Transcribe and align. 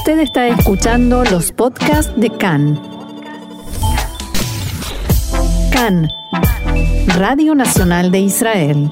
Usted 0.00 0.20
está 0.20 0.48
escuchando 0.48 1.24
los 1.24 1.52
podcasts 1.52 2.10
de 2.18 2.30
CAN. 2.30 2.80
CAN, 5.70 6.08
Radio 7.18 7.54
Nacional 7.54 8.10
de 8.10 8.20
Israel. 8.20 8.90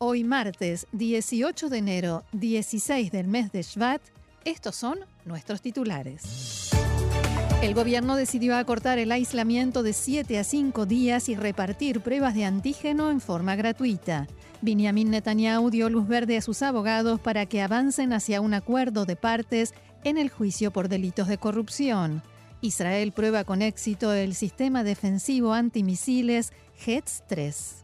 Hoy 0.00 0.22
martes 0.22 0.86
18 0.92 1.70
de 1.70 1.78
enero, 1.78 2.24
16 2.32 3.10
del 3.10 3.26
mes 3.26 3.50
de 3.52 3.62
Shvat, 3.62 4.02
estos 4.44 4.76
son 4.76 4.98
nuestros 5.24 5.62
titulares. 5.62 6.70
El 7.62 7.74
gobierno 7.74 8.16
decidió 8.16 8.56
acortar 8.56 8.98
el 8.98 9.12
aislamiento 9.12 9.84
de 9.84 9.92
7 9.92 10.36
a 10.36 10.42
5 10.42 10.84
días 10.84 11.28
y 11.28 11.36
repartir 11.36 12.00
pruebas 12.00 12.34
de 12.34 12.44
antígeno 12.44 13.08
en 13.08 13.20
forma 13.20 13.54
gratuita. 13.54 14.26
Benjamin 14.62 15.10
Netanyahu 15.10 15.70
dio 15.70 15.88
luz 15.88 16.08
verde 16.08 16.36
a 16.36 16.42
sus 16.42 16.60
abogados 16.62 17.20
para 17.20 17.46
que 17.46 17.62
avancen 17.62 18.12
hacia 18.12 18.40
un 18.40 18.52
acuerdo 18.54 19.04
de 19.04 19.14
partes 19.14 19.74
en 20.02 20.18
el 20.18 20.28
juicio 20.28 20.72
por 20.72 20.88
delitos 20.88 21.28
de 21.28 21.38
corrupción. 21.38 22.24
Israel 22.62 23.12
prueba 23.12 23.44
con 23.44 23.62
éxito 23.62 24.12
el 24.12 24.34
sistema 24.34 24.82
defensivo 24.82 25.52
antimisiles 25.52 26.52
HETS-3. 26.84 27.81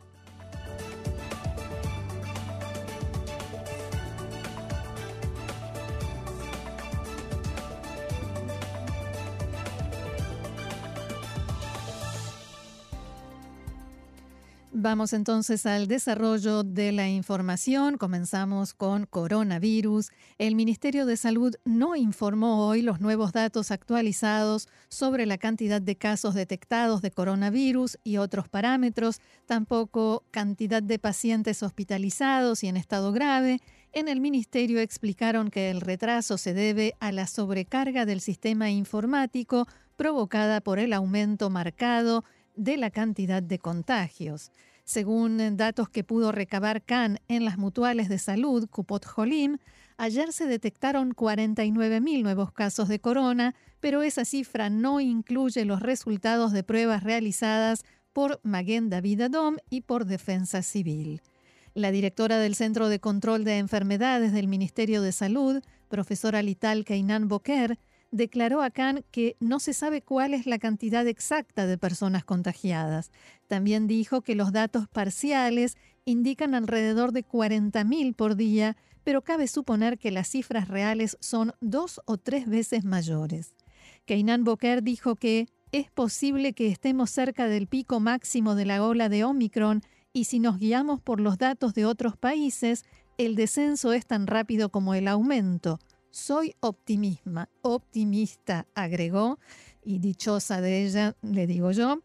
Vamos 14.80 15.12
entonces 15.12 15.66
al 15.66 15.88
desarrollo 15.88 16.62
de 16.62 16.92
la 16.92 17.08
información. 17.08 17.98
Comenzamos 17.98 18.74
con 18.74 19.06
coronavirus. 19.06 20.10
El 20.38 20.54
Ministerio 20.54 21.04
de 21.04 21.16
Salud 21.16 21.56
no 21.64 21.96
informó 21.96 22.64
hoy 22.64 22.82
los 22.82 23.00
nuevos 23.00 23.32
datos 23.32 23.72
actualizados 23.72 24.68
sobre 24.88 25.26
la 25.26 25.36
cantidad 25.36 25.82
de 25.82 25.96
casos 25.96 26.34
detectados 26.34 27.02
de 27.02 27.10
coronavirus 27.10 27.98
y 28.04 28.18
otros 28.18 28.48
parámetros, 28.48 29.20
tampoco 29.46 30.22
cantidad 30.30 30.80
de 30.80 31.00
pacientes 31.00 31.64
hospitalizados 31.64 32.62
y 32.62 32.68
en 32.68 32.76
estado 32.76 33.10
grave. 33.10 33.58
En 33.92 34.06
el 34.06 34.20
Ministerio 34.20 34.78
explicaron 34.78 35.50
que 35.50 35.70
el 35.70 35.80
retraso 35.80 36.38
se 36.38 36.54
debe 36.54 36.94
a 37.00 37.10
la 37.10 37.26
sobrecarga 37.26 38.06
del 38.06 38.20
sistema 38.20 38.70
informático 38.70 39.66
provocada 39.96 40.60
por 40.60 40.78
el 40.78 40.92
aumento 40.92 41.50
marcado 41.50 42.22
de 42.54 42.76
la 42.76 42.90
cantidad 42.90 43.42
de 43.42 43.58
contagios. 43.58 44.52
Según 44.88 45.58
datos 45.58 45.90
que 45.90 46.02
pudo 46.02 46.32
recabar 46.32 46.82
Khan 46.82 47.18
en 47.28 47.44
las 47.44 47.58
mutuales 47.58 48.08
de 48.08 48.16
salud 48.16 48.70
Kupot 48.70 49.04
Jolim, 49.04 49.58
ayer 49.98 50.32
se 50.32 50.46
detectaron 50.46 51.14
49.000 51.14 52.22
nuevos 52.22 52.52
casos 52.52 52.88
de 52.88 52.98
corona, 52.98 53.54
pero 53.80 54.00
esa 54.00 54.24
cifra 54.24 54.70
no 54.70 55.00
incluye 55.00 55.66
los 55.66 55.80
resultados 55.80 56.52
de 56.52 56.62
pruebas 56.62 57.02
realizadas 57.02 57.84
por 58.14 58.40
Maguen 58.42 58.88
David 58.88 59.20
Adom 59.20 59.56
y 59.68 59.82
por 59.82 60.06
Defensa 60.06 60.62
Civil. 60.62 61.20
La 61.74 61.90
directora 61.90 62.38
del 62.38 62.54
Centro 62.54 62.88
de 62.88 62.98
Control 62.98 63.44
de 63.44 63.58
Enfermedades 63.58 64.32
del 64.32 64.48
Ministerio 64.48 65.02
de 65.02 65.12
Salud, 65.12 65.62
profesora 65.90 66.40
Lital 66.40 66.86
Keinan 66.86 67.28
Boker, 67.28 67.78
declaró 68.10 68.62
a 68.62 68.70
Khan 68.70 69.04
que 69.10 69.36
no 69.40 69.60
se 69.60 69.72
sabe 69.72 70.02
cuál 70.02 70.34
es 70.34 70.46
la 70.46 70.58
cantidad 70.58 71.06
exacta 71.06 71.66
de 71.66 71.78
personas 71.78 72.24
contagiadas. 72.24 73.10
También 73.46 73.86
dijo 73.86 74.22
que 74.22 74.34
los 74.34 74.52
datos 74.52 74.88
parciales 74.88 75.76
indican 76.04 76.54
alrededor 76.54 77.12
de 77.12 77.24
40.000 77.24 78.14
por 78.14 78.36
día, 78.36 78.76
pero 79.04 79.22
cabe 79.22 79.46
suponer 79.46 79.98
que 79.98 80.10
las 80.10 80.28
cifras 80.28 80.68
reales 80.68 81.16
son 81.20 81.52
dos 81.60 82.00
o 82.06 82.16
tres 82.16 82.46
veces 82.46 82.84
mayores. 82.84 83.54
Keinan 84.06 84.44
Boker 84.44 84.82
dijo 84.82 85.16
que 85.16 85.48
es 85.72 85.90
posible 85.90 86.54
que 86.54 86.68
estemos 86.68 87.10
cerca 87.10 87.46
del 87.46 87.66
pico 87.66 88.00
máximo 88.00 88.54
de 88.54 88.64
la 88.64 88.82
ola 88.82 89.08
de 89.08 89.24
Omicron 89.24 89.82
y 90.14 90.24
si 90.24 90.38
nos 90.38 90.58
guiamos 90.58 91.00
por 91.00 91.20
los 91.20 91.36
datos 91.36 91.74
de 91.74 91.84
otros 91.84 92.16
países, 92.16 92.84
el 93.18 93.34
descenso 93.34 93.92
es 93.92 94.06
tan 94.06 94.26
rápido 94.26 94.70
como 94.70 94.94
el 94.94 95.08
aumento. 95.08 95.78
Soy 96.10 96.54
optimista, 96.60 97.48
optimista, 97.62 98.66
agregó, 98.74 99.38
y 99.88 100.00
dichosa 100.00 100.60
de 100.60 100.84
ella, 100.84 101.16
le 101.22 101.46
digo 101.46 101.70
yo. 101.70 102.02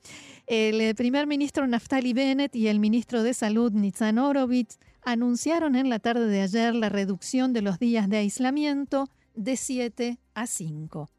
El 0.48 0.80
eh, 0.80 0.96
primer 0.96 1.28
ministro 1.28 1.68
Naftali 1.68 2.14
Bennett 2.14 2.56
y 2.56 2.70
el 2.70 2.80
ministro 2.80 3.24
de 3.24 3.34
Salud 3.34 3.74
Nitzan 3.74 4.20
Horowitz 4.20 4.80
anunciaron 5.02 5.76
en 5.76 5.90
la 5.90 6.00
tarde 6.00 6.28
de 6.28 6.42
ayer 6.42 6.74
la 6.74 6.88
reducción 6.88 7.52
de 7.52 7.62
los 7.62 7.80
días 7.80 8.08
de 8.08 8.18
aislamiento 8.18 9.10
de 9.36 9.58
7 9.58 10.18
a 10.34 10.48
5. 10.48 11.10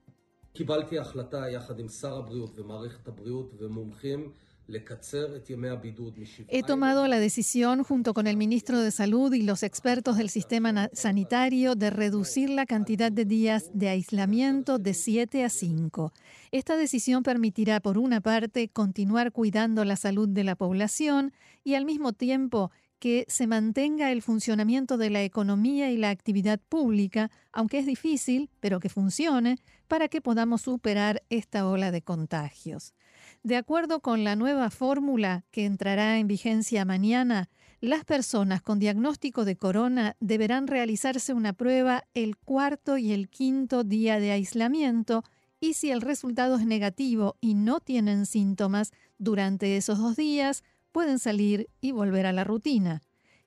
He 6.48 6.62
tomado 6.62 7.06
la 7.06 7.18
decisión, 7.18 7.82
junto 7.82 8.14
con 8.14 8.26
el 8.26 8.36
ministro 8.36 8.80
de 8.80 8.90
Salud 8.90 9.32
y 9.34 9.42
los 9.42 9.62
expertos 9.62 10.16
del 10.16 10.30
sistema 10.30 10.88
sanitario, 10.92 11.74
de 11.74 11.90
reducir 11.90 12.48
la 12.50 12.64
cantidad 12.64 13.12
de 13.12 13.24
días 13.24 13.70
de 13.74 13.88
aislamiento 13.90 14.78
de 14.78 14.94
7 14.94 15.44
a 15.44 15.48
5. 15.50 16.12
Esta 16.50 16.76
decisión 16.76 17.22
permitirá, 17.22 17.80
por 17.80 17.98
una 17.98 18.20
parte, 18.20 18.68
continuar 18.68 19.32
cuidando 19.32 19.84
la 19.84 19.96
salud 19.96 20.28
de 20.28 20.44
la 20.44 20.56
población 20.56 21.32
y, 21.62 21.74
al 21.74 21.84
mismo 21.84 22.12
tiempo, 22.12 22.70
que 22.98 23.26
se 23.28 23.46
mantenga 23.46 24.12
el 24.12 24.22
funcionamiento 24.22 24.96
de 24.96 25.10
la 25.10 25.22
economía 25.22 25.90
y 25.90 25.98
la 25.98 26.08
actividad 26.08 26.58
pública, 26.58 27.30
aunque 27.52 27.78
es 27.78 27.84
difícil, 27.84 28.48
pero 28.60 28.80
que 28.80 28.88
funcione, 28.88 29.58
para 29.88 30.08
que 30.08 30.22
podamos 30.22 30.62
superar 30.62 31.22
esta 31.28 31.68
ola 31.68 31.90
de 31.90 32.00
contagios. 32.00 32.94
De 33.44 33.56
acuerdo 33.56 34.00
con 34.00 34.24
la 34.24 34.36
nueva 34.36 34.70
fórmula 34.70 35.44
que 35.50 35.66
entrará 35.66 36.18
en 36.18 36.26
vigencia 36.26 36.86
mañana, 36.86 37.50
las 37.82 38.06
personas 38.06 38.62
con 38.62 38.78
diagnóstico 38.78 39.44
de 39.44 39.56
corona 39.56 40.16
deberán 40.18 40.66
realizarse 40.66 41.34
una 41.34 41.52
prueba 41.52 42.04
el 42.14 42.38
cuarto 42.38 42.96
y 42.96 43.12
el 43.12 43.28
quinto 43.28 43.84
día 43.84 44.18
de 44.18 44.32
aislamiento 44.32 45.24
y 45.60 45.74
si 45.74 45.90
el 45.90 46.00
resultado 46.00 46.56
es 46.56 46.64
negativo 46.64 47.36
y 47.42 47.52
no 47.52 47.80
tienen 47.80 48.24
síntomas 48.24 48.92
durante 49.18 49.76
esos 49.76 49.98
dos 49.98 50.16
días, 50.16 50.64
pueden 50.90 51.18
salir 51.18 51.68
y 51.82 51.92
volver 51.92 52.24
a 52.24 52.32
la 52.32 52.44
rutina. 52.44 53.02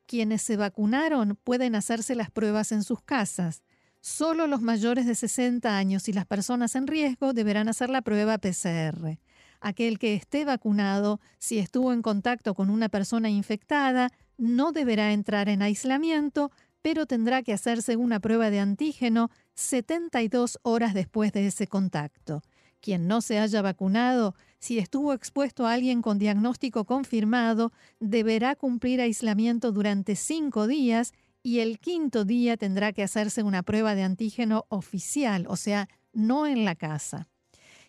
Quienes 0.05 0.43
se 0.43 0.57
vacunaron 0.57 1.39
pueden 1.43 1.73
hacerse 1.73 2.13
las 2.13 2.29
pruebas 2.29 2.71
en 2.71 2.83
sus 2.83 3.01
casas. 3.01 3.63
Solo 3.99 4.45
los 4.45 4.61
mayores 4.61 5.07
de 5.07 5.15
60 5.15 5.75
años 5.75 6.07
y 6.07 6.13
las 6.13 6.27
personas 6.27 6.75
en 6.75 6.85
riesgo 6.85 7.33
deberán 7.33 7.67
hacer 7.67 7.89
la 7.89 8.03
prueba 8.03 8.37
PCR. 8.37 9.17
Aquel 9.59 9.99
que 9.99 10.13
esté 10.13 10.45
vacunado, 10.45 11.19
si 11.39 11.59
estuvo 11.59 11.93
en 11.93 12.01
contacto 12.01 12.53
con 12.53 12.69
una 12.69 12.89
persona 12.89 13.29
infectada, 13.29 14.11
no 14.37 14.71
deberá 14.71 15.13
entrar 15.13 15.49
en 15.49 15.61
aislamiento, 15.61 16.51
pero 16.81 17.05
tendrá 17.05 17.43
que 17.43 17.53
hacerse 17.53 17.95
una 17.95 18.19
prueba 18.19 18.49
de 18.49 18.59
antígeno 18.59 19.29
72 19.55 20.59
horas 20.61 20.93
después 20.93 21.33
de 21.33 21.47
ese 21.47 21.67
contacto. 21.67 22.41
Quien 22.79 23.07
no 23.07 23.21
se 23.21 23.39
haya 23.39 23.61
vacunado, 23.61 24.35
si 24.59 24.77
estuvo 24.77 25.13
expuesto 25.13 25.65
a 25.65 25.73
alguien 25.73 26.01
con 26.01 26.19
diagnóstico 26.19 26.85
confirmado, 26.85 27.71
deberá 27.99 28.55
cumplir 28.55 29.01
aislamiento 29.01 29.71
durante 29.71 30.15
cinco 30.15 30.67
días 30.67 31.13
y 31.41 31.59
el 31.59 31.79
quinto 31.79 32.23
día 32.25 32.57
tendrá 32.57 32.93
que 32.93 33.03
hacerse 33.03 33.41
una 33.41 33.63
prueba 33.63 33.95
de 33.95 34.03
antígeno 34.03 34.65
oficial, 34.69 35.45
o 35.49 35.55
sea, 35.55 35.89
no 36.13 36.45
en 36.45 36.65
la 36.65 36.75
casa. 36.75 37.27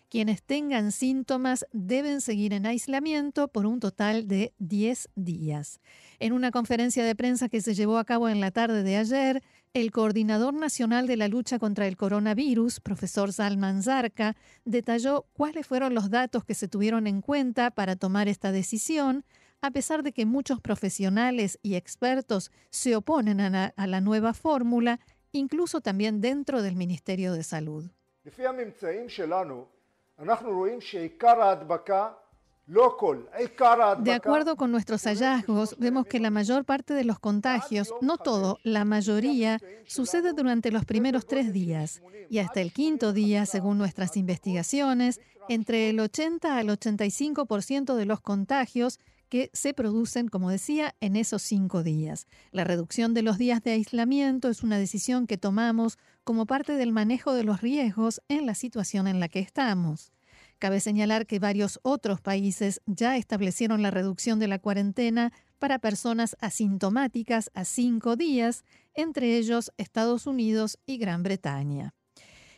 Quienes 0.09 0.41
tengan 0.41 0.91
síntomas 0.91 1.67
deben 1.71 2.19
seguir 2.19 2.53
en 2.53 2.65
aislamiento 2.65 3.47
por 3.47 3.67
un 3.67 3.79
total 3.79 4.27
de 4.27 4.53
10 4.57 5.09
días. 5.15 5.79
En 6.17 6.33
una 6.33 6.49
conferencia 6.49 7.05
de 7.05 7.15
prensa 7.15 7.47
que 7.47 7.61
se 7.61 7.75
llevó 7.75 7.99
a 7.99 8.05
cabo 8.05 8.27
en 8.27 8.41
la 8.41 8.49
tarde 8.49 8.81
de 8.81 8.97
ayer, 8.97 9.43
el 9.75 9.91
coordinador 9.91 10.55
nacional 10.55 11.05
de 11.05 11.15
la 11.15 11.27
lucha 11.27 11.59
contra 11.59 11.85
el 11.85 11.95
coronavirus, 11.95 12.79
profesor 12.79 13.31
Salman 13.31 13.83
Zarca, 13.83 14.35
detalló 14.65 15.27
cuáles 15.33 15.67
fueron 15.67 15.93
los 15.93 16.09
datos 16.09 16.43
que 16.43 16.55
se 16.55 16.67
tuvieron 16.67 17.05
en 17.05 17.21
cuenta 17.21 17.69
para 17.69 17.95
tomar 17.95 18.27
esta 18.27 18.51
decisión, 18.51 19.25
a 19.61 19.69
pesar 19.69 20.01
de 20.01 20.11
que 20.11 20.25
muchos 20.25 20.59
profesionales 20.59 21.59
y 21.61 21.75
expertos 21.75 22.51
se 22.71 22.95
oponen 22.95 23.41
a 23.41 23.51
la, 23.51 23.73
a 23.77 23.85
la 23.85 24.01
nueva 24.01 24.33
fórmula, 24.33 24.99
incluso 25.33 25.81
también 25.81 26.19
dentro 26.19 26.63
del 26.63 26.75
Ministerio 26.75 27.33
de 27.33 27.43
Salud. 27.43 27.91
De 34.03 34.13
acuerdo 34.13 34.55
con 34.55 34.71
nuestros 34.71 35.03
hallazgos, 35.03 35.75
vemos 35.79 36.05
que 36.05 36.19
la 36.19 36.29
mayor 36.29 36.65
parte 36.65 36.93
de 36.93 37.03
los 37.03 37.17
contagios, 37.17 37.93
no 38.01 38.17
todo, 38.17 38.59
la 38.63 38.85
mayoría, 38.85 39.59
sucede 39.87 40.33
durante 40.33 40.71
los 40.71 40.85
primeros 40.85 41.25
tres 41.25 41.51
días 41.51 42.01
y 42.29 42.37
hasta 42.37 42.61
el 42.61 42.71
quinto 42.71 43.11
día, 43.11 43.47
según 43.47 43.79
nuestras 43.79 44.17
investigaciones, 44.17 45.19
entre 45.47 45.89
el 45.89 45.99
80 45.99 46.57
al 46.57 46.67
85% 46.67 47.95
de 47.95 48.05
los 48.05 48.21
contagios 48.21 48.99
que 49.29 49.49
se 49.53 49.73
producen, 49.73 50.27
como 50.27 50.49
decía, 50.49 50.95
en 50.99 51.15
esos 51.15 51.41
cinco 51.41 51.83
días. 51.83 52.27
La 52.51 52.63
reducción 52.63 53.13
de 53.13 53.21
los 53.21 53.37
días 53.37 53.63
de 53.63 53.71
aislamiento 53.71 54.49
es 54.49 54.63
una 54.63 54.77
decisión 54.77 55.27
que 55.27 55.37
tomamos 55.37 55.97
como 56.23 56.45
parte 56.45 56.73
del 56.73 56.91
manejo 56.91 57.33
de 57.33 57.43
los 57.43 57.61
riesgos 57.61 58.21
en 58.27 58.45
la 58.45 58.55
situación 58.55 59.07
en 59.07 59.19
la 59.19 59.29
que 59.29 59.39
estamos. 59.39 60.11
Cabe 60.57 60.81
señalar 60.81 61.25
que 61.25 61.39
varios 61.39 61.79
otros 61.83 62.19
países 62.19 62.81
ya 62.85 63.15
establecieron 63.15 63.81
la 63.81 63.91
reducción 63.91 64.39
de 64.39 64.49
la 64.49 64.59
cuarentena 64.59 65.31
para 65.57 65.79
personas 65.79 66.35
asintomáticas 66.41 67.49
a 67.53 67.63
cinco 67.63 68.15
días, 68.17 68.65
entre 68.93 69.37
ellos 69.37 69.71
Estados 69.77 70.27
Unidos 70.27 70.77
y 70.85 70.97
Gran 70.97 71.23
Bretaña. 71.23 71.93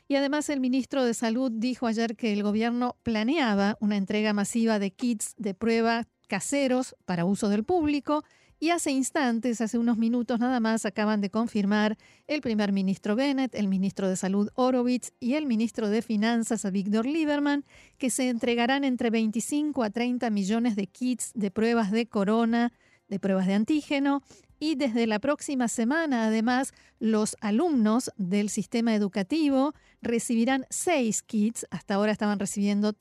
Y 0.07 0.15
además 0.15 0.49
el 0.49 0.59
ministro 0.59 1.05
de 1.05 1.13
Salud 1.13 1.51
dijo 1.53 1.87
ayer 1.87 2.15
que 2.15 2.33
el 2.33 2.43
gobierno 2.43 2.97
planeaba 3.03 3.77
una 3.79 3.97
entrega 3.97 4.33
masiva 4.33 4.77
de 4.77 4.91
kits 4.91 5.35
de 5.37 5.53
prueba 5.53 6.07
caseros 6.31 6.95
para 7.03 7.25
uso 7.25 7.49
del 7.49 7.65
público 7.65 8.23
y 8.57 8.69
hace 8.69 8.89
instantes, 8.89 9.59
hace 9.59 9.77
unos 9.77 9.97
minutos 9.97 10.39
nada 10.39 10.61
más, 10.61 10.85
acaban 10.85 11.19
de 11.19 11.29
confirmar 11.29 11.97
el 12.25 12.39
primer 12.39 12.71
ministro 12.71 13.17
Bennett, 13.17 13.53
el 13.53 13.67
ministro 13.67 14.07
de 14.07 14.15
Salud 14.15 14.47
Horowitz 14.55 15.11
y 15.19 15.33
el 15.33 15.45
ministro 15.45 15.89
de 15.89 16.01
Finanzas 16.01 16.63
Víctor 16.71 17.05
Lieberman 17.05 17.65
que 17.97 18.09
se 18.09 18.29
entregarán 18.29 18.85
entre 18.85 19.09
25 19.09 19.83
a 19.83 19.89
30 19.89 20.29
millones 20.29 20.77
de 20.77 20.87
kits 20.87 21.31
de 21.33 21.51
pruebas 21.51 21.91
de 21.91 22.05
corona, 22.07 22.71
de 23.09 23.19
pruebas 23.19 23.45
de 23.45 23.55
antígeno 23.55 24.23
y 24.57 24.75
desde 24.75 25.07
la 25.07 25.19
próxima 25.19 25.67
semana, 25.67 26.27
además, 26.27 26.71
los 26.99 27.35
alumnos 27.41 28.09
del 28.15 28.47
sistema 28.47 28.95
educativo 28.95 29.73
recibirán 30.01 30.65
seis 30.69 31.23
kits, 31.23 31.65
hasta 31.71 31.95
ahora 31.95 32.13
estaban 32.13 32.39
recibiendo 32.39 32.93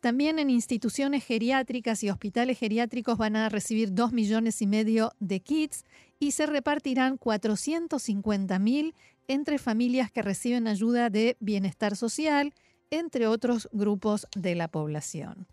También 0.00 0.38
en 0.38 0.50
instituciones 0.50 1.24
geriátricas 1.24 2.02
y 2.02 2.10
hospitales 2.10 2.58
geriátricos 2.58 3.18
van 3.18 3.36
a 3.36 3.48
recibir 3.48 3.92
dos 3.92 4.12
millones 4.12 4.60
y 4.62 4.66
medio 4.66 5.12
de 5.20 5.40
kits 5.40 5.84
y 6.18 6.32
se 6.32 6.46
repartirán 6.46 7.16
450 7.16 8.58
mil 8.58 8.94
entre 9.28 9.58
familias 9.58 10.10
que 10.10 10.22
reciben 10.22 10.68
ayuda 10.68 11.10
de 11.10 11.36
bienestar 11.40 11.96
social, 11.96 12.54
entre 12.90 13.26
otros 13.26 13.68
grupos 13.72 14.26
de 14.36 14.54
la 14.54 14.68
población. 14.68 15.46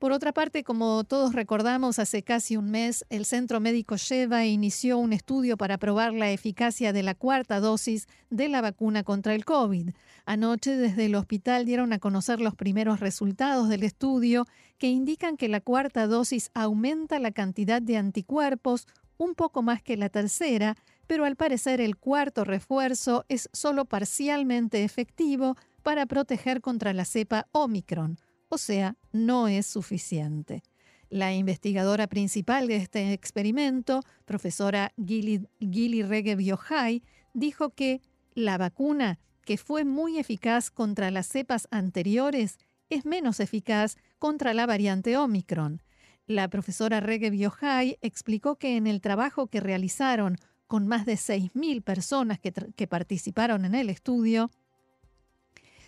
Por 0.00 0.12
otra 0.12 0.32
parte, 0.32 0.64
como 0.64 1.04
todos 1.04 1.34
recordamos, 1.34 1.98
hace 1.98 2.22
casi 2.22 2.56
un 2.56 2.70
mes 2.70 3.04
el 3.10 3.26
Centro 3.26 3.60
Médico 3.60 3.98
Sheva 3.98 4.46
inició 4.46 4.96
un 4.96 5.12
estudio 5.12 5.58
para 5.58 5.76
probar 5.76 6.14
la 6.14 6.30
eficacia 6.30 6.94
de 6.94 7.02
la 7.02 7.14
cuarta 7.14 7.60
dosis 7.60 8.08
de 8.30 8.48
la 8.48 8.62
vacuna 8.62 9.02
contra 9.04 9.34
el 9.34 9.44
COVID. 9.44 9.90
Anoche 10.24 10.74
desde 10.78 11.04
el 11.04 11.14
hospital 11.16 11.66
dieron 11.66 11.92
a 11.92 11.98
conocer 11.98 12.40
los 12.40 12.54
primeros 12.54 13.00
resultados 13.00 13.68
del 13.68 13.82
estudio 13.82 14.46
que 14.78 14.88
indican 14.88 15.36
que 15.36 15.48
la 15.48 15.60
cuarta 15.60 16.06
dosis 16.06 16.50
aumenta 16.54 17.18
la 17.18 17.32
cantidad 17.32 17.82
de 17.82 17.98
anticuerpos 17.98 18.86
un 19.18 19.34
poco 19.34 19.60
más 19.60 19.82
que 19.82 19.98
la 19.98 20.08
tercera, 20.08 20.78
pero 21.06 21.26
al 21.26 21.36
parecer 21.36 21.78
el 21.78 21.98
cuarto 21.98 22.44
refuerzo 22.44 23.26
es 23.28 23.50
solo 23.52 23.84
parcialmente 23.84 24.82
efectivo 24.82 25.58
para 25.82 26.06
proteger 26.06 26.62
contra 26.62 26.94
la 26.94 27.04
cepa 27.04 27.48
Omicron 27.52 28.16
o 28.50 28.58
sea, 28.58 28.96
no 29.12 29.48
es 29.48 29.66
suficiente. 29.66 30.62
La 31.08 31.32
investigadora 31.32 32.08
principal 32.08 32.68
de 32.68 32.76
este 32.76 33.12
experimento, 33.12 34.02
profesora 34.26 34.92
Gili, 35.02 35.46
Gili 35.60 36.04
Yochai, 36.44 37.02
dijo 37.32 37.70
que 37.70 38.02
la 38.34 38.58
vacuna, 38.58 39.18
que 39.44 39.56
fue 39.56 39.84
muy 39.84 40.18
eficaz 40.18 40.70
contra 40.70 41.10
las 41.10 41.26
cepas 41.26 41.68
anteriores, 41.70 42.58
es 42.90 43.06
menos 43.06 43.40
eficaz 43.40 43.96
contra 44.18 44.52
la 44.52 44.66
variante 44.66 45.16
Omicron. 45.16 45.82
La 46.26 46.48
profesora 46.48 47.00
Yochai 47.00 47.98
explicó 48.02 48.56
que 48.56 48.76
en 48.76 48.86
el 48.86 49.00
trabajo 49.00 49.46
que 49.46 49.60
realizaron 49.60 50.36
con 50.66 50.86
más 50.86 51.06
de 51.06 51.14
6.000 51.14 51.82
personas 51.82 52.38
que 52.40 52.86
participaron 52.86 53.64
en 53.64 53.74
el 53.74 53.90
estudio, 53.90 54.50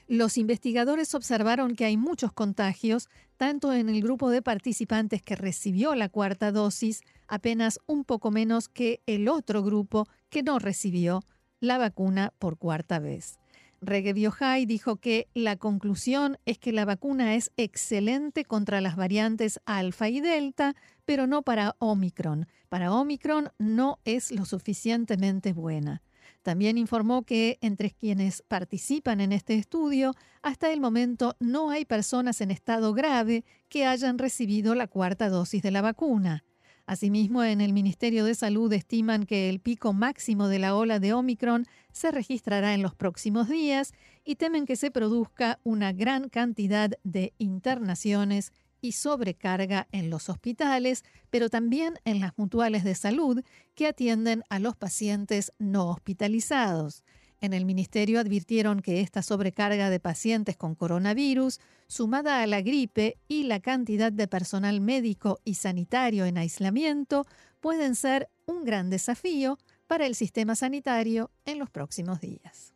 los 0.09 0.37
investigadores 0.37 1.15
observaron 1.15 1.75
que 1.75 1.85
hay 1.85 1.97
muchos 1.97 2.33
contagios, 2.33 3.09
tanto 3.37 3.73
en 3.73 3.89
el 3.89 4.03
grupo 4.03 4.31
de 4.31 4.43
participantes 4.43 5.23
que 5.23 5.37
recibió 5.37 5.95
la 5.95 6.09
cuarta 6.09 6.53
dosis, 6.53 7.03
apenas 7.29 7.81
un 7.87 8.05
poco 8.05 8.31
menos 8.31 8.69
que 8.69 9.01
el 9.07 9.29
otro 9.29 9.63
grupo 9.63 10.07
que 10.29 10.43
no 10.43 10.59
recibió 10.59 11.23
la 11.61 11.79
vacuna 11.79 12.33
por 12.39 12.59
cuarta 12.59 12.99
vez. 12.99 13.39
Biohai 13.81 14.65
dijo 14.65 14.97
que 14.97 15.29
la 15.35 15.57
conclusión 15.57 16.39
es 16.47 16.59
que 16.59 16.73
la 16.73 16.85
vacuna 16.85 17.35
es 17.35 17.51
excelente 17.57 18.45
contra 18.45 18.81
las 18.81 18.95
variantes 18.95 19.61
alfa 19.65 20.09
y 20.09 20.21
delta, 20.21 20.77
pero 21.05 21.27
no 21.27 21.43
para 21.43 21.75
Omicron. 21.79 22.47
Para 22.69 22.93
Omicron 22.93 23.51
no 23.59 23.99
es 24.05 24.31
lo 24.31 24.45
suficientemente 24.45 25.53
buena. 25.53 26.03
También 26.43 26.79
informó 26.79 27.23
que 27.23 27.59
entre 27.61 27.91
quienes 27.91 28.43
participan 28.43 29.21
en 29.21 29.33
este 29.33 29.55
estudio, 29.55 30.15
hasta 30.43 30.73
el 30.73 30.81
momento 30.81 31.37
no 31.41 31.71
hay 31.71 31.85
personas 31.85 32.41
en 32.41 32.51
estado 32.51 32.95
grave 32.95 33.45
que 33.69 33.87
hayan 33.87 34.19
recibido 34.19 34.75
la 34.75 34.87
cuarta 34.87 35.29
dosis 35.29 35.63
de 35.63 35.71
la 35.71 35.83
vacuna. 35.83 36.45
Asimismo, 36.85 37.45
en 37.45 37.61
el 37.61 37.73
Ministerio 37.73 38.25
de 38.25 38.35
Salud 38.35 38.73
estiman 38.73 39.25
que 39.25 39.49
el 39.49 39.61
pico 39.61 39.93
máximo 39.93 40.49
de 40.49 40.59
la 40.59 40.75
ola 40.75 40.99
de 40.99 41.13
Omicron 41.13 41.67
se 41.93 42.11
registrará 42.11 42.75
en 42.75 42.83
los 42.83 42.95
próximos 42.95 43.49
días 43.49 43.93
y 44.25 44.35
temen 44.35 44.67
que 44.67 44.77
se 44.77 44.91
produzca 44.91 45.61
una 45.63 45.93
gran 45.93 46.29
cantidad 46.29 46.91
de 47.05 47.35
internaciones 47.39 48.53
y 48.83 48.93
sobrecarga 48.93 49.89
en 49.93 50.11
los 50.11 50.29
hospitales, 50.29 51.05
pero 51.31 51.49
también 51.49 51.95
en 52.05 52.21
las 52.21 52.37
mutuales 52.37 52.85
de 52.85 52.95
salud 52.95 53.43
que 53.75 53.87
atienden 53.87 54.43
a 54.51 54.59
los 54.59 54.77
pacientes 54.77 55.53
no 55.59 55.89
hospitalizados. 55.89 57.05
En 57.41 57.55
el 57.55 57.65
ministerio 57.65 58.21
advirtieron 58.21 58.83
que 58.83 59.01
esta 59.01 59.23
sobrecarga 59.23 59.89
de 59.89 59.99
pacientes 59.99 60.57
con 60.57 60.75
coronavirus, 60.75 61.61
sumada 61.89 62.43
a 62.43 62.47
la 62.47 62.61
gripe 62.61 63.19
y 63.27 63.45
la 63.45 63.61
cantidad 63.61 64.13
de 64.13 64.29
personal 64.29 64.81
médico 64.81 65.41
y 65.45 65.55
sanitario 65.55 66.25
en 66.25 66.39
aislamiento, 66.39 67.25
pueden 67.61 67.95
ser 67.95 68.29
un 68.47 68.65
gran 68.65 68.91
desafío 68.91 69.59
para 69.87 70.07
el 70.07 70.15
sistema 70.15 70.57
sanitario 70.57 71.31
en 71.45 71.59
los 71.59 71.71
próximos 71.71 72.21
días. 72.21 72.75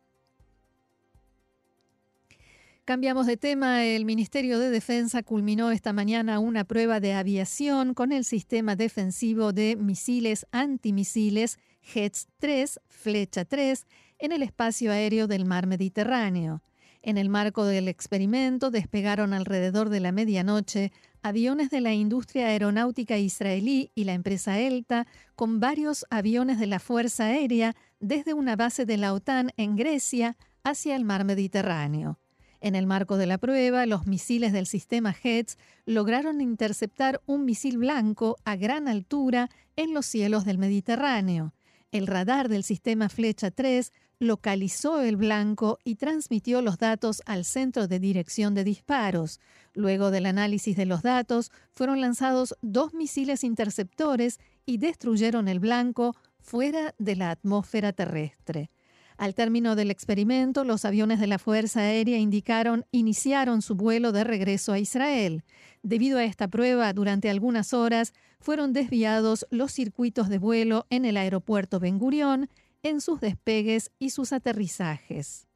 Cambiamos 2.87 3.27
de 3.27 3.35
tema. 3.35 3.83
El 3.83 4.05
Ministerio 4.05 4.59
de 4.59 4.69
Defensa 4.69 5.21
culminó 5.21 5.71
esta 5.71 5.91
mañana 5.91 6.39
una 6.39 6.63
prueba 6.63 7.01
de 7.01 7.11
aviación 7.11 7.93
con 7.93 8.13
el 8.13 8.23
sistema 8.23 8.77
defensivo 8.77 9.51
de 9.51 9.75
misiles 9.75 10.47
antimisiles 10.53 11.59
HETS 11.81 12.29
3, 12.39 12.79
Flecha 12.87 13.43
3, 13.43 13.85
en 14.19 14.31
el 14.31 14.41
espacio 14.41 14.93
aéreo 14.93 15.27
del 15.27 15.43
mar 15.43 15.67
Mediterráneo. 15.67 16.63
En 17.01 17.17
el 17.17 17.27
marco 17.27 17.65
del 17.65 17.89
experimento 17.89 18.71
despegaron 18.71 19.33
alrededor 19.33 19.89
de 19.89 19.99
la 19.99 20.13
medianoche 20.13 20.93
aviones 21.21 21.69
de 21.69 21.81
la 21.81 21.93
industria 21.93 22.47
aeronáutica 22.47 23.17
israelí 23.17 23.91
y 23.95 24.05
la 24.05 24.13
empresa 24.13 24.59
ELTA 24.59 25.07
con 25.35 25.59
varios 25.59 26.05
aviones 26.09 26.57
de 26.57 26.67
la 26.67 26.79
Fuerza 26.79 27.25
Aérea 27.25 27.75
desde 27.99 28.33
una 28.33 28.55
base 28.55 28.85
de 28.85 28.95
la 28.95 29.13
OTAN 29.13 29.51
en 29.57 29.75
Grecia 29.75 30.37
hacia 30.63 30.95
el 30.95 31.03
mar 31.03 31.25
Mediterráneo. 31.25 32.17
En 32.59 32.75
el 32.75 32.87
marco 32.87 33.17
de 33.17 33.27
la 33.27 33.37
prueba, 33.37 33.85
los 33.85 34.07
misiles 34.07 34.51
del 34.51 34.65
sistema 34.65 35.15
HETS 35.21 35.57
lograron 35.85 36.41
interceptar 36.41 37.21
un 37.25 37.45
misil 37.45 37.77
blanco 37.77 38.37
a 38.45 38.55
gran 38.55 38.87
altura 38.87 39.49
en 39.75 39.93
los 39.93 40.05
cielos 40.05 40.43
del 40.43 40.57
Mediterráneo. 40.57 41.53
El 41.91 42.07
radar 42.07 42.49
del 42.49 42.63
sistema 42.63 43.09
Flecha 43.09 43.51
3 43.51 43.91
localizó 44.19 45.01
el 45.01 45.15
blanco 45.15 45.77
y 45.83 45.95
transmitió 45.95 46.61
los 46.61 46.79
datos 46.79 47.21
al 47.25 47.45
centro 47.45 47.87
de 47.87 47.99
dirección 47.99 48.55
de 48.55 48.63
disparos. 48.63 49.39
Luego 49.73 50.09
del 50.09 50.25
análisis 50.25 50.75
de 50.75 50.85
los 50.85 51.03
datos, 51.03 51.51
fueron 51.71 52.01
lanzados 52.01 52.55
dos 52.61 52.93
misiles 52.93 53.43
interceptores 53.43 54.39
y 54.65 54.79
destruyeron 54.79 55.47
el 55.47 55.59
blanco 55.59 56.15
fuera 56.39 56.95
de 56.97 57.15
la 57.15 57.29
atmósfera 57.29 57.93
terrestre. 57.93 58.71
Al 59.17 59.33
término 59.33 59.75
del 59.75 59.89
experimento, 59.89 60.63
los 60.63 60.85
aviones 60.85 61.19
de 61.19 61.25
la 61.25 61.39
Fuerza 61.39 61.79
Aérea 61.79 62.19
indicaron 62.19 62.85
iniciaron 62.91 63.63
su 63.63 63.73
vuelo 63.73 64.11
de 64.11 64.23
regreso 64.23 64.73
a 64.73 64.79
Israel. 64.79 65.43
Debido 65.81 66.19
a 66.19 66.23
esta 66.23 66.47
prueba, 66.47 66.93
durante 66.93 67.31
algunas 67.31 67.73
horas 67.73 68.13
fueron 68.39 68.73
desviados 68.73 69.47
los 69.49 69.71
circuitos 69.71 70.29
de 70.29 70.37
vuelo 70.37 70.85
en 70.91 71.03
el 71.03 71.17
aeropuerto 71.17 71.79
Ben 71.79 71.97
Gurión 71.97 72.47
en 72.83 73.01
sus 73.01 73.19
despegues 73.19 73.91
y 73.97 74.11
sus 74.11 74.33
aterrizajes. 74.33 75.47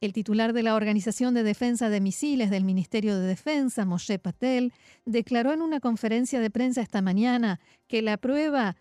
El 0.00 0.12
titular 0.12 0.52
de 0.52 0.62
la 0.62 0.76
Organización 0.76 1.34
de 1.34 1.42
Defensa 1.42 1.90
de 1.90 2.00
Misiles 2.00 2.48
del 2.48 2.64
Ministerio 2.64 3.18
de 3.18 3.26
Defensa, 3.26 3.84
Moshe 3.84 4.18
Patel, 4.18 4.72
declaró 5.04 5.52
en 5.52 5.60
una 5.60 5.80
conferencia 5.80 6.40
de 6.40 6.48
prensa 6.48 6.80
esta 6.80 7.02
mañana 7.02 7.60
que 7.86 8.00
la 8.00 8.16
prueba 8.16 8.76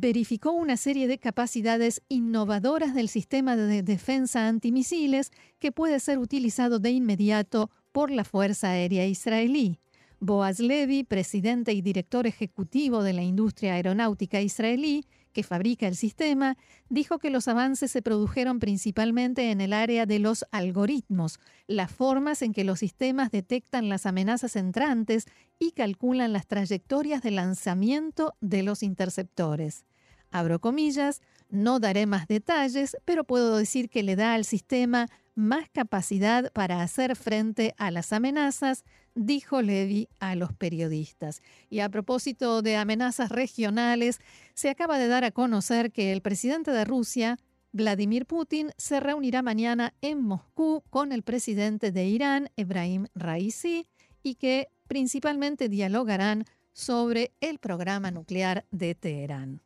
verificó 0.00 0.52
una 0.52 0.76
serie 0.76 1.08
de 1.08 1.18
capacidades 1.18 2.02
innovadoras 2.08 2.94
del 2.94 3.08
sistema 3.08 3.56
de 3.56 3.82
defensa 3.82 4.46
antimisiles 4.46 5.32
que 5.58 5.72
puede 5.72 5.98
ser 5.98 6.18
utilizado 6.18 6.78
de 6.78 6.90
inmediato 6.90 7.70
por 7.90 8.10
la 8.10 8.24
Fuerza 8.24 8.70
Aérea 8.70 9.06
Israelí. 9.06 9.78
Boaz 10.20 10.58
Levy, 10.58 11.04
presidente 11.04 11.72
y 11.72 11.80
director 11.80 12.26
ejecutivo 12.26 13.04
de 13.04 13.12
la 13.12 13.22
industria 13.22 13.74
aeronáutica 13.74 14.40
israelí, 14.40 15.06
que 15.32 15.44
fabrica 15.44 15.86
el 15.86 15.94
sistema, 15.94 16.56
dijo 16.88 17.20
que 17.20 17.30
los 17.30 17.46
avances 17.46 17.92
se 17.92 18.02
produjeron 18.02 18.58
principalmente 18.58 19.52
en 19.52 19.60
el 19.60 19.72
área 19.72 20.06
de 20.06 20.18
los 20.18 20.44
algoritmos, 20.50 21.38
las 21.68 21.92
formas 21.92 22.42
en 22.42 22.52
que 22.52 22.64
los 22.64 22.80
sistemas 22.80 23.30
detectan 23.30 23.88
las 23.88 24.06
amenazas 24.06 24.56
entrantes 24.56 25.26
y 25.60 25.70
calculan 25.70 26.32
las 26.32 26.48
trayectorias 26.48 27.22
de 27.22 27.30
lanzamiento 27.30 28.34
de 28.40 28.64
los 28.64 28.82
interceptores. 28.82 29.84
Abro 30.32 30.60
comillas, 30.60 31.22
no 31.48 31.78
daré 31.78 32.06
más 32.06 32.26
detalles, 32.26 32.96
pero 33.04 33.22
puedo 33.22 33.56
decir 33.56 33.88
que 33.88 34.02
le 34.02 34.16
da 34.16 34.34
al 34.34 34.44
sistema 34.44 35.06
más 35.38 35.68
capacidad 35.70 36.52
para 36.52 36.82
hacer 36.82 37.14
frente 37.14 37.72
a 37.78 37.92
las 37.92 38.12
amenazas, 38.12 38.84
dijo 39.14 39.62
Levy 39.62 40.08
a 40.18 40.34
los 40.34 40.52
periodistas. 40.52 41.42
Y 41.70 41.78
a 41.78 41.88
propósito 41.88 42.60
de 42.60 42.76
amenazas 42.76 43.30
regionales, 43.30 44.18
se 44.54 44.68
acaba 44.68 44.98
de 44.98 45.06
dar 45.06 45.22
a 45.22 45.30
conocer 45.30 45.92
que 45.92 46.10
el 46.10 46.22
presidente 46.22 46.72
de 46.72 46.84
Rusia, 46.84 47.38
Vladimir 47.70 48.26
Putin, 48.26 48.72
se 48.78 48.98
reunirá 48.98 49.40
mañana 49.42 49.94
en 50.00 50.22
Moscú 50.22 50.82
con 50.90 51.12
el 51.12 51.22
presidente 51.22 51.92
de 51.92 52.06
Irán, 52.06 52.50
Ebrahim 52.56 53.06
Raisi, 53.14 53.86
y 54.24 54.34
que 54.34 54.66
principalmente 54.88 55.68
dialogarán 55.68 56.46
sobre 56.72 57.30
el 57.40 57.60
programa 57.60 58.10
nuclear 58.10 58.66
de 58.72 58.96
Teherán. 58.96 59.62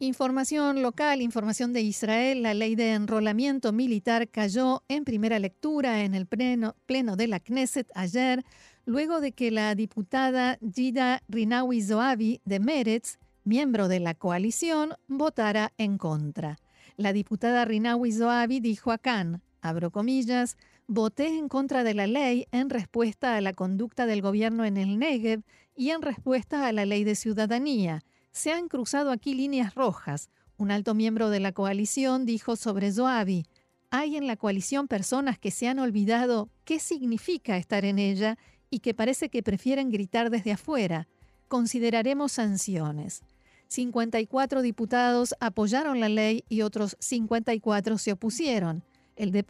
Información 0.00 0.82
local, 0.82 1.22
información 1.22 1.72
de 1.72 1.80
Israel, 1.82 2.42
la 2.42 2.52
ley 2.52 2.74
de 2.74 2.94
enrolamiento 2.94 3.72
militar 3.72 4.28
cayó 4.28 4.82
en 4.88 5.04
primera 5.04 5.38
lectura 5.38 6.02
en 6.02 6.16
el 6.16 6.26
pleno, 6.26 6.74
de 7.16 7.28
la 7.28 7.38
Knesset 7.38 7.88
ayer, 7.94 8.44
luego 8.86 9.20
de 9.20 9.30
que 9.30 9.52
la 9.52 9.72
diputada 9.76 10.58
Gida 10.74 11.22
Rinawi 11.28 11.80
Zoabi 11.80 12.40
de 12.44 12.58
Meretz, 12.58 13.18
miembro 13.44 13.86
de 13.86 14.00
la 14.00 14.14
coalición, 14.14 14.94
votara 15.06 15.72
en 15.78 15.96
contra. 15.96 16.58
La 16.96 17.12
diputada 17.12 17.64
Rinawi 17.64 18.10
Zoabi 18.10 18.58
dijo 18.58 18.90
a 18.90 18.98
Khan, 18.98 19.42
abro 19.60 19.92
comillas, 19.92 20.56
voté 20.88 21.28
en 21.28 21.48
contra 21.48 21.84
de 21.84 21.94
la 21.94 22.08
ley 22.08 22.48
en 22.50 22.68
respuesta 22.68 23.36
a 23.36 23.40
la 23.40 23.52
conducta 23.52 24.06
del 24.06 24.22
gobierno 24.22 24.64
en 24.64 24.76
el 24.76 24.98
Negev 24.98 25.44
y 25.76 25.90
en 25.90 26.02
respuesta 26.02 26.66
a 26.66 26.72
la 26.72 26.84
ley 26.84 27.04
de 27.04 27.14
ciudadanía 27.14 28.02
se 28.34 28.52
han 28.52 28.68
cruzado 28.68 29.12
aquí 29.12 29.32
líneas 29.32 29.74
rojas. 29.74 30.28
Un 30.58 30.72
alto 30.72 30.92
miembro 30.92 31.30
de 31.30 31.40
la 31.40 31.52
coalición 31.52 32.26
dijo 32.26 32.56
sobre 32.56 32.92
Zoabi, 32.92 33.46
hay 33.90 34.16
en 34.16 34.26
la 34.26 34.36
coalición 34.36 34.88
personas 34.88 35.38
que 35.38 35.52
se 35.52 35.68
han 35.68 35.78
olvidado 35.78 36.50
qué 36.64 36.80
significa 36.80 37.56
estar 37.56 37.84
en 37.84 38.00
ella 38.00 38.36
y 38.70 38.80
que 38.80 38.92
parece 38.92 39.28
que 39.28 39.44
prefieren 39.44 39.90
gritar 39.90 40.30
desde 40.30 40.50
afuera. 40.50 41.06
Consideraremos 41.46 42.32
sanciones. 42.32 43.22
54 43.68 44.62
diputados 44.62 45.36
apoyaron 45.38 46.00
la 46.00 46.08
ley 46.08 46.44
y 46.48 46.62
otros 46.62 46.96
54 46.98 47.98
se 47.98 48.12
opusieron. 48.12 48.82
El, 49.14 49.44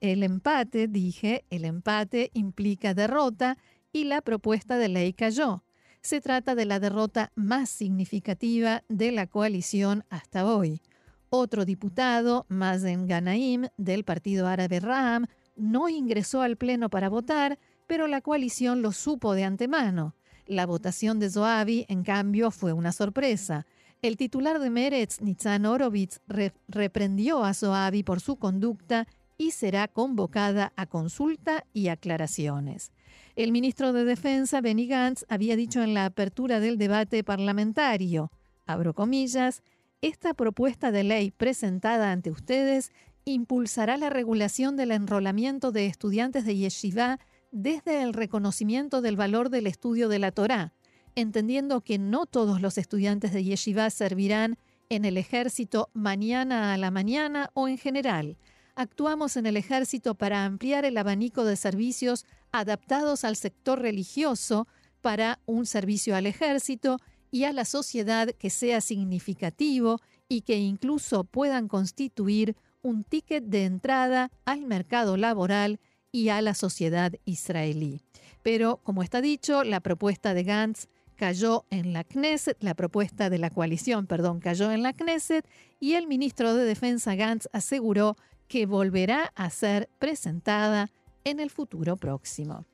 el, 0.00 0.22
empate, 0.22 0.88
dije, 0.88 1.44
el 1.48 1.64
empate 1.64 2.30
implica 2.34 2.92
derrota 2.92 3.56
y 3.94 4.04
la 4.04 4.20
propuesta 4.20 4.76
de 4.76 4.88
ley 4.90 5.14
cayó. 5.14 5.62
Se 6.02 6.20
trata 6.20 6.54
de 6.54 6.64
la 6.64 6.80
derrota 6.80 7.30
más 7.34 7.68
significativa 7.68 8.84
de 8.88 9.12
la 9.12 9.26
coalición 9.26 10.04
hasta 10.08 10.46
hoy. 10.46 10.80
Otro 11.28 11.64
diputado, 11.64 12.46
Mazen 12.48 13.06
Ganaim, 13.06 13.68
del 13.76 14.04
Partido 14.04 14.46
Árabe 14.46 14.80
Ram, 14.80 15.26
no 15.56 15.88
ingresó 15.88 16.40
al 16.40 16.56
Pleno 16.56 16.88
para 16.88 17.08
votar, 17.08 17.58
pero 17.86 18.06
la 18.06 18.22
coalición 18.22 18.82
lo 18.82 18.92
supo 18.92 19.34
de 19.34 19.44
antemano. 19.44 20.14
La 20.46 20.66
votación 20.66 21.20
de 21.20 21.30
Zoabi, 21.30 21.84
en 21.88 22.02
cambio, 22.02 22.50
fue 22.50 22.72
una 22.72 22.92
sorpresa. 22.92 23.66
El 24.02 24.16
titular 24.16 24.58
de 24.58 24.70
Meretz, 24.70 25.20
Nitzan 25.20 25.66
Orovitz, 25.66 26.20
reprendió 26.66 27.44
a 27.44 27.52
Zoabi 27.52 28.02
por 28.02 28.20
su 28.20 28.36
conducta 28.36 29.06
y 29.40 29.52
será 29.52 29.88
convocada 29.88 30.74
a 30.76 30.84
consulta 30.84 31.64
y 31.72 31.88
aclaraciones. 31.88 32.92
El 33.36 33.52
ministro 33.52 33.94
de 33.94 34.04
Defensa, 34.04 34.60
Benny 34.60 34.86
Gantz, 34.86 35.24
había 35.30 35.56
dicho 35.56 35.82
en 35.82 35.94
la 35.94 36.04
apertura 36.04 36.60
del 36.60 36.76
debate 36.76 37.24
parlamentario, 37.24 38.30
abro 38.66 38.92
comillas, 38.92 39.62
esta 40.02 40.34
propuesta 40.34 40.92
de 40.92 41.04
ley 41.04 41.30
presentada 41.30 42.12
ante 42.12 42.30
ustedes 42.30 42.92
impulsará 43.24 43.96
la 43.96 44.10
regulación 44.10 44.76
del 44.76 44.90
enrolamiento 44.90 45.72
de 45.72 45.86
estudiantes 45.86 46.44
de 46.44 46.56
yeshiva 46.56 47.18
desde 47.50 48.02
el 48.02 48.12
reconocimiento 48.12 49.00
del 49.00 49.16
valor 49.16 49.48
del 49.48 49.66
estudio 49.66 50.10
de 50.10 50.18
la 50.18 50.32
Torá, 50.32 50.74
entendiendo 51.14 51.80
que 51.80 51.98
no 51.98 52.26
todos 52.26 52.60
los 52.60 52.76
estudiantes 52.76 53.32
de 53.32 53.42
yeshiva 53.42 53.88
servirán 53.88 54.58
en 54.90 55.06
el 55.06 55.16
ejército 55.16 55.88
mañana 55.94 56.74
a 56.74 56.76
la 56.76 56.90
mañana 56.90 57.48
o 57.54 57.68
en 57.68 57.78
general, 57.78 58.36
actuamos 58.74 59.36
en 59.36 59.46
el 59.46 59.56
ejército 59.56 60.14
para 60.14 60.44
ampliar 60.44 60.84
el 60.84 60.96
abanico 60.96 61.44
de 61.44 61.56
servicios 61.56 62.24
adaptados 62.52 63.24
al 63.24 63.36
sector 63.36 63.80
religioso 63.80 64.66
para 65.00 65.38
un 65.46 65.66
servicio 65.66 66.16
al 66.16 66.26
ejército 66.26 66.98
y 67.30 67.44
a 67.44 67.52
la 67.52 67.64
sociedad 67.64 68.28
que 68.38 68.50
sea 68.50 68.80
significativo 68.80 70.00
y 70.28 70.42
que 70.42 70.58
incluso 70.58 71.24
puedan 71.24 71.68
constituir 71.68 72.56
un 72.82 73.04
ticket 73.04 73.44
de 73.44 73.64
entrada 73.64 74.30
al 74.44 74.62
mercado 74.62 75.16
laboral 75.16 75.80
y 76.12 76.28
a 76.30 76.40
la 76.42 76.54
sociedad 76.54 77.12
israelí. 77.24 78.00
Pero, 78.42 78.78
como 78.82 79.02
está 79.02 79.20
dicho, 79.20 79.64
la 79.64 79.80
propuesta 79.80 80.34
de 80.34 80.44
Gantz 80.44 80.88
cayó 81.16 81.66
en 81.70 81.92
la 81.92 82.04
Knesset, 82.04 82.56
la 82.62 82.74
propuesta 82.74 83.28
de 83.28 83.38
la 83.38 83.50
coalición, 83.50 84.06
perdón, 84.06 84.40
cayó 84.40 84.72
en 84.72 84.82
la 84.82 84.94
Knesset 84.94 85.46
y 85.78 85.92
el 85.92 86.06
ministro 86.06 86.54
de 86.54 86.64
Defensa 86.64 87.14
Gantz 87.14 87.46
aseguró 87.52 88.16
que 88.50 88.66
volverá 88.66 89.32
a 89.36 89.48
ser 89.48 89.88
presentada 90.00 90.90
en 91.22 91.38
el 91.38 91.50
futuro 91.50 91.96
próximo. 91.96 92.66